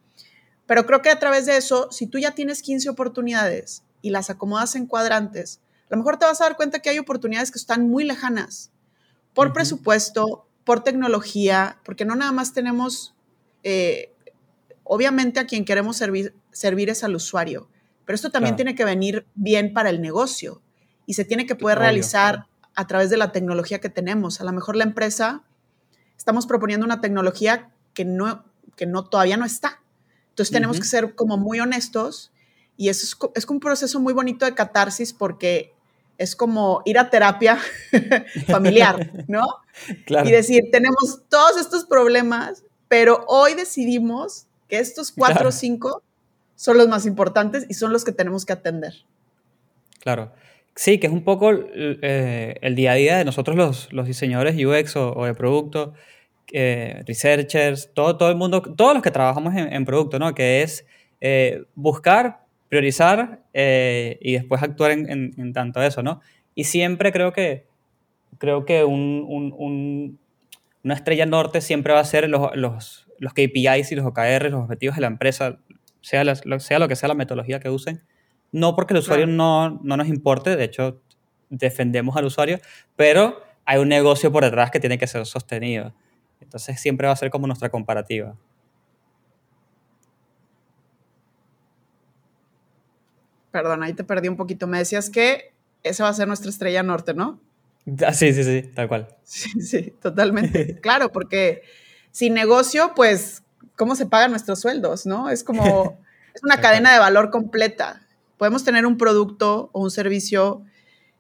[0.68, 4.30] Pero creo que a través de eso, si tú ya tienes 15 oportunidades y las
[4.30, 7.58] acomodas en cuadrantes, a lo mejor te vas a dar cuenta que hay oportunidades que
[7.58, 8.72] están muy lejanas
[9.34, 13.16] por presupuesto, por tecnología, porque no nada más tenemos,
[13.64, 14.12] eh,
[14.84, 17.70] obviamente a quien queremos servir, servir es al usuario,
[18.10, 20.64] pero esto también tiene que venir bien para el negocio
[21.06, 24.42] y se tiene que poder realizar a través de la tecnología que tenemos.
[24.42, 25.44] A lo mejor la empresa,
[26.18, 28.46] estamos proponiendo una tecnología que no,
[28.76, 29.84] que no todavía no está.
[30.30, 32.32] Entonces tenemos que ser como muy honestos
[32.78, 35.76] y eso es, es un proceso muy bonito de catarsis porque
[36.18, 37.60] es como ir a terapia
[38.48, 39.44] familiar, ¿no?
[40.26, 46.02] Y decir, tenemos todos estos problemas, pero hoy decidimos que estos cuatro o cinco
[46.60, 48.94] son los más importantes y son los que tenemos que atender.
[50.02, 50.34] Claro.
[50.76, 54.58] Sí, que es un poco eh, el día a día de nosotros los, los diseñadores
[54.58, 55.94] UX o, de producto,
[56.52, 60.36] eh, researchers, todo, todo el mundo, todos los que trabajamos en, producto, ¿no?
[60.36, 60.86] Que es
[61.22, 66.20] eh, buscar, priorizar y después actuar en, en, tanto eso, ¿no?
[66.56, 67.68] Y siempre creo que,
[68.38, 70.20] creo que un, un,
[70.84, 74.64] una estrella norte siempre va a ser los, los, los KPIs y los OKR, los
[74.64, 75.60] objetivos de la empresa,
[76.02, 76.24] sea,
[76.60, 78.04] sea lo que sea la metodología que usen.
[78.52, 81.02] No porque el usuario no, no nos importe, de hecho,
[81.50, 82.60] defendemos al usuario,
[82.96, 85.94] pero hay un negocio por detrás que tiene que ser sostenido.
[86.42, 88.36] Entonces siempre va a ser como nuestra comparativa.
[93.52, 94.68] Perdón, ahí te perdí un poquito.
[94.68, 97.40] Me decías que esa va a ser nuestra estrella norte, ¿no?
[98.06, 99.08] Ah, sí, sí, sí, tal cual.
[99.24, 100.80] Sí, sí, totalmente.
[100.82, 101.62] claro, porque
[102.12, 103.44] sin negocio, pues
[103.80, 105.30] cómo se pagan nuestros sueldos, ¿no?
[105.30, 105.98] Es como,
[106.36, 108.02] es una cadena de valor completa.
[108.38, 110.66] Podemos tener un producto o un servicio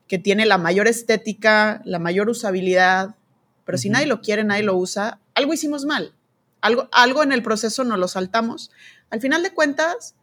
[0.09, 3.15] que tiene la mayor estética, la mayor usabilidad,
[3.63, 6.13] pero si nadie lo quiere, nadie lo usa, algo hicimos mal.
[6.59, 8.71] Algo, algo en el proceso nos lo saltamos.
[9.09, 10.15] Al final de cuentas,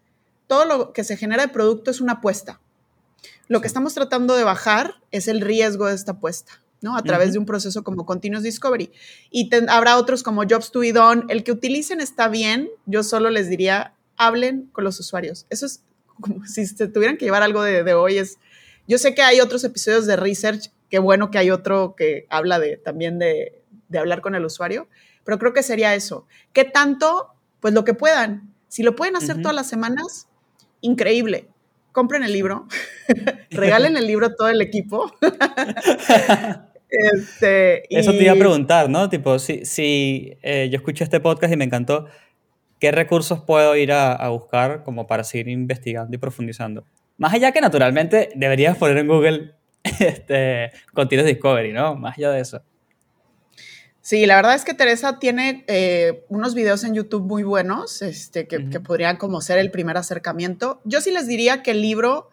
[0.46, 2.60] todo lo que se genera de producto es una apuesta.
[3.48, 6.60] Lo que estamos tratando de bajar es el riesgo de esta apuesta.
[6.86, 6.96] ¿No?
[6.96, 8.92] A través de un proceso como Continuous Discovery.
[9.32, 11.24] Y habrá otros como Jobs to be done.
[11.28, 12.70] El que utilicen está bien.
[12.86, 15.46] Yo solo les diría, hablen con los usuarios.
[15.50, 15.82] Eso es
[16.20, 18.18] como si se tuvieran que llevar algo de, hoy.
[18.18, 18.38] Es,
[18.86, 20.70] yo sé que hay otros episodios de research.
[20.88, 24.88] Qué bueno que hay otro que habla de, también de, de hablar con el usuario.
[25.24, 26.24] Pero creo que sería eso.
[26.52, 27.32] ¿Qué tanto?
[27.58, 28.54] Pues lo que puedan.
[28.68, 30.28] Si lo pueden hacer todas las semanas,
[30.82, 31.48] increíble
[31.96, 32.68] compren el libro,
[33.50, 35.10] regalen el libro a todo el equipo.
[36.88, 39.08] Este, Eso te iba a preguntar, ¿no?
[39.08, 42.06] Tipo, si, si eh, yo escuché este podcast y me encantó,
[42.78, 46.84] ¿qué recursos puedo ir a, buscar como para seguir investigando y profundizando?
[47.18, 49.54] Más allá que naturalmente deberías poner en Google
[50.00, 51.96] este, Continuous Discovery, ¿no?
[51.96, 52.62] Más allá de eso.
[54.06, 58.46] Sí, la verdad es que Teresa tiene eh, unos videos en YouTube muy buenos, este,
[58.46, 60.80] que, podrían como ser el primer acercamiento.
[60.84, 62.30] Yo sí les diría que el libro,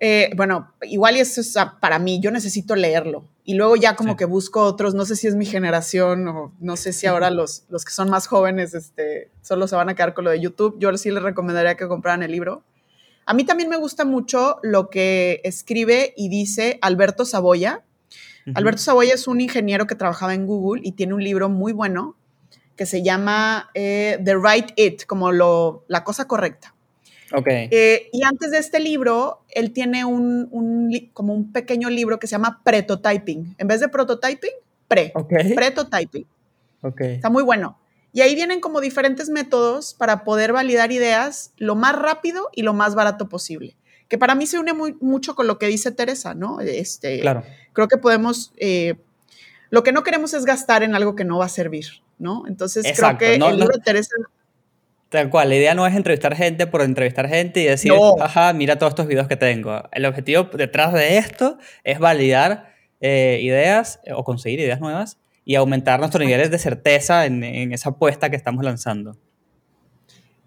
[0.00, 3.24] eh, bueno, igual y eso es para mí, yo necesito leerlo.
[3.44, 6.76] Y luego ya como que busco otros, no sé si es mi generación o no
[6.76, 10.14] sé si ahora los, los que son más jóvenes este, solo se van a quedar
[10.14, 10.76] con lo de YouTube.
[10.78, 12.64] Yo sí les recomendaría que compraran el libro.
[13.24, 17.84] A mí también me gusta mucho lo que escribe y dice Alberto Saboya
[18.54, 22.16] Alberto Saboya es un ingeniero que trabajaba en Google y tiene un libro muy bueno
[22.76, 26.74] que se llama eh, The Right It, como lo, la cosa correcta.
[27.32, 27.46] Ok.
[27.48, 32.32] Eh, y antes de este libro, él tiene un, como un pequeño libro que se
[32.32, 33.56] llama Pretotyping.
[33.58, 34.52] En vez de prototyping,
[34.88, 35.12] pre.
[35.14, 35.54] Okay.
[35.54, 36.26] Pretotyping.
[36.82, 37.00] Ok.
[37.00, 37.78] Está muy bueno.
[38.12, 42.72] Y ahí vienen como diferentes métodos para poder validar ideas lo más rápido y lo
[42.72, 43.76] más barato posible.
[44.08, 46.60] Que para mí se une muy, mucho con lo que dice Teresa, ¿no?
[46.60, 47.42] Este, claro.
[47.72, 48.94] Creo que podemos, eh,
[49.68, 51.86] lo que no queremos es gastar en algo que no va a servir,
[52.18, 52.44] ¿no?
[52.46, 54.14] Entonces creo que el libro de Teresa
[55.08, 58.76] Tal cual, la idea no es entrevistar gente por entrevistar gente y decir, ajá, mira
[58.76, 59.88] todos estos videos que tengo.
[59.92, 66.00] El objetivo detrás de esto es validar eh, ideas o conseguir ideas nuevas y aumentar
[66.00, 69.16] nuestros niveles de certeza en, esa apuesta que estamos lanzando.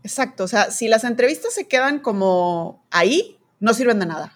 [0.03, 4.35] Exacto, o sea, si las entrevistas se quedan como ahí, no sirven de nada.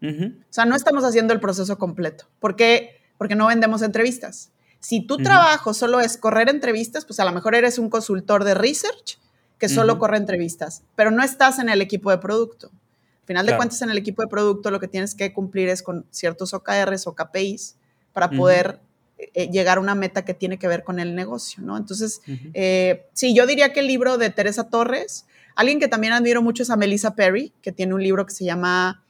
[0.00, 2.26] O sea, no estamos haciendo el proceso completo.
[2.38, 3.00] ¿Por qué?
[3.18, 4.52] Porque no vendemos entrevistas.
[4.78, 8.54] Si tu trabajo solo es correr entrevistas, pues a lo mejor eres un consultor de
[8.54, 9.18] research
[9.58, 12.68] que solo corre entrevistas, pero no estás en el equipo de producto.
[12.68, 15.82] Al final de cuentas, en el equipo de producto lo que tienes que cumplir es
[15.82, 17.76] con ciertos OKRs o KPIs
[18.12, 18.80] para poder
[19.18, 21.76] eh, llegar a una meta que tiene que ver con el negocio, ¿no?
[21.76, 22.20] Entonces,
[22.54, 26.62] eh, sí, yo diría que el libro de Teresa Torres, alguien que también admiro mucho
[26.62, 29.04] es a Melissa Perry, que tiene un libro que se llama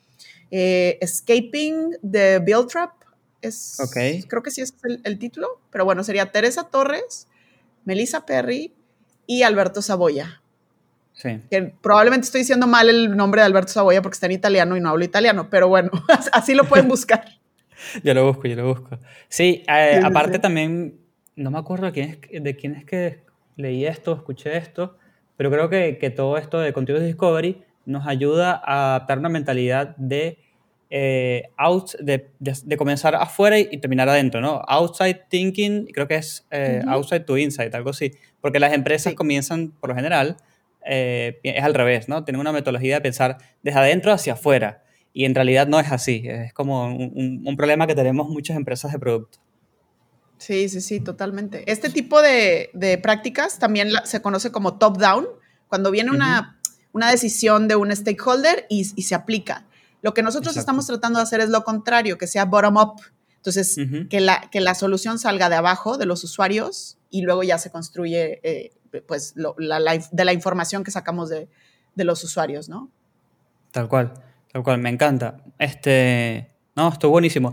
[0.51, 2.93] eh, Escaping the Bill Trap.
[3.41, 3.77] Es,
[4.29, 7.29] Creo que sí es el, el, título, pero bueno, sería Teresa Torres,
[7.85, 8.75] Melissa Perry
[9.29, 10.41] y Alberto Saboya.
[11.13, 11.41] Sí.
[11.51, 14.81] Que probablemente estoy diciendo mal el nombre de Alberto Saboya porque está en italiano y
[14.81, 15.91] no hablo italiano, pero bueno,
[16.33, 17.25] así lo pueden buscar.
[18.03, 18.99] yo lo busco, yo lo busco.
[19.29, 20.99] Sí, eh, aparte también,
[21.37, 23.21] no me acuerdo de quién, es, de quién es que
[23.57, 24.97] leí esto, escuché esto,
[25.37, 29.97] pero creo que, que todo esto de Continuous Discovery nos ayuda a adaptar una mentalidad
[29.97, 30.39] de,
[30.91, 34.63] eh, out, de, de, comenzar afuera y, terminar adentro, ¿no?
[34.67, 38.13] Outside thinking, creo que es eh, outside to inside, algo así.
[38.41, 40.37] Porque las empresas comienzan, por lo general,
[40.87, 42.25] eh, es al revés, ¿no?
[42.25, 44.83] Tienen una metodología de pensar desde adentro hacia afuera.
[45.13, 46.23] Y en realidad no es así.
[46.25, 49.39] Es como un, problema que tenemos muchas empresas de producto.
[50.39, 51.71] Sí, sí, sí, totalmente.
[51.71, 55.27] Este tipo de, prácticas también se conoce como top-down,
[55.67, 56.59] cuando viene una,
[56.93, 59.67] una, decisión de un stakeholder y, se aplica.
[60.01, 63.01] Lo que nosotros estamos tratando de hacer es lo contrario, que sea bottom-up.
[63.37, 63.77] Entonces,
[64.09, 67.71] que, la, que la solución salga de abajo, de los usuarios, y luego ya se
[67.71, 68.73] construye eh,
[69.07, 71.49] pues de la información que sacamos de,
[71.97, 72.91] los usuarios, ¿no?
[73.73, 74.15] Tal cual,
[74.53, 75.43] tal cual, me encanta.
[75.59, 77.53] Este, no, estuvo buenísimo.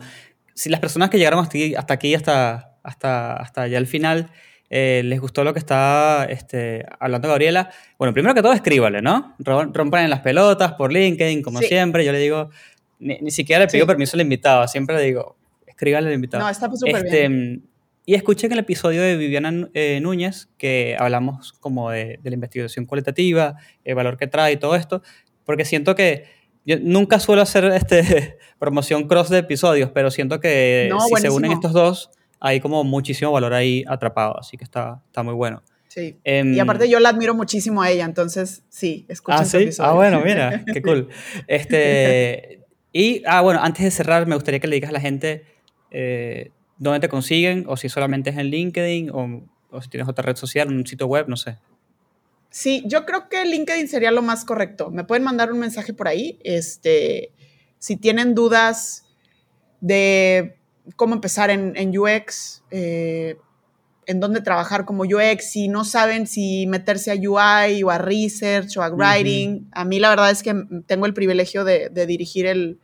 [0.54, 4.32] Si las personas que llegaron hasta aquí, hasta, aquí, hasta, hasta, hasta allá al final,
[4.70, 9.36] eh, les gustó lo que está este, hablando Gabriela, bueno, primero que todo escríbale, ¿no?
[9.40, 12.06] Rompan en las pelotas por LinkedIn, como siempre.
[12.06, 12.52] Yo le digo,
[13.00, 16.44] ni, siquiera le pido permiso al invitado, siempre le digo, escríbale al invitado.
[16.44, 17.75] No, está súper este, bien
[18.06, 22.34] y escuché que en el episodio de Viviana eh, Núñez, que hablamos como de, la
[22.34, 25.02] investigación cualitativa, el valor que trae y todo esto,
[25.44, 26.26] porque siento que
[26.66, 31.52] yo nunca suelo hacer este, promoción cross de episodios, pero siento que si se unen
[31.52, 35.64] estos dos, hay como muchísimo valor ahí atrapado, así que está, está muy bueno.
[35.88, 36.18] Sí.
[36.24, 39.70] Em, y aparte yo la admiro muchísimo a ella, entonces sí, escucha ah, ¿sí?
[39.80, 41.08] Ah, bueno, mira, qué cool.
[41.48, 45.46] Este, y, ah, bueno, antes de cerrar, me gustaría que le digas a la gente
[45.90, 50.36] eh, dónde te consiguen, o si solamente es en LinkedIn, o, si tienes otra red
[50.36, 51.58] social, un sitio web, no sé.
[52.50, 54.90] Sí, yo creo que LinkedIn sería lo más correcto.
[54.90, 56.40] Me pueden mandar un mensaje por ahí.
[56.44, 57.32] Este,
[57.80, 59.06] si tienen dudas
[59.82, 60.56] de
[60.96, 63.38] cómo empezar en, UX, eh,
[64.06, 68.78] en dónde trabajar como UX, si no saben si meterse a UI o a Research
[68.78, 69.68] o a Writing.
[69.74, 72.80] A mí la verdad es que tengo el privilegio de, dirigir el,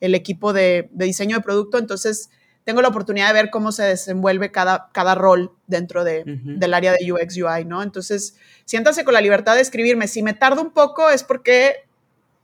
[0.00, 2.28] equipo de, de, diseño de producto, entonces
[2.64, 6.92] tengo la oportunidad de ver cómo se desenvuelve cada, cada rol dentro de, del área
[6.92, 7.82] de UX UI, ¿no?
[7.82, 10.08] Entonces, siéntase con la libertad de escribirme.
[10.08, 11.84] Si me tardo un poco es porque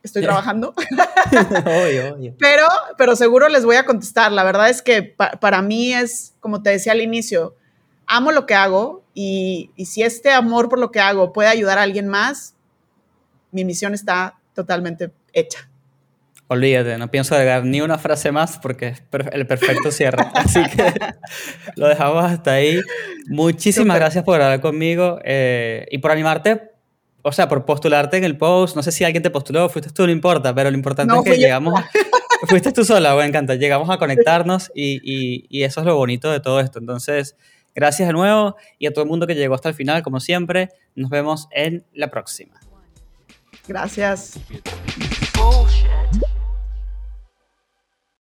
[0.02, 0.74] estoy trabajando.
[2.38, 2.66] Pero,
[2.98, 4.30] pero seguro les voy a contestar.
[4.30, 7.56] La verdad es que para mí es, como te decía al inicio,
[8.06, 11.78] amo lo que hago y, y si este amor por lo que hago puede ayudar
[11.78, 12.54] a alguien más,
[13.52, 15.69] mi misión está totalmente hecha.
[16.52, 20.24] Olvídate, no pienso agregar ni una frase más porque es el perfecto cierre.
[20.34, 20.92] Así que
[21.76, 22.80] lo dejamos hasta ahí.
[23.28, 26.72] Muchísimas gracias por hablar conmigo eh, y por animarte,
[27.22, 28.74] o sea, por postularte en el post.
[28.74, 31.38] No sé si alguien te postuló, fuiste tú, no importa, pero lo importante es que
[31.38, 31.80] llegamos.
[32.48, 33.54] fuiste tú sola, me encanta.
[33.54, 36.80] Llegamos a conectarnos y, y eso es lo bonito de todo esto.
[36.80, 37.36] Entonces,
[37.76, 40.70] gracias de nuevo y a todo el mundo que llegó hasta el final, como siempre.
[40.96, 42.58] Nos vemos en la próxima.
[43.68, 44.40] Gracias.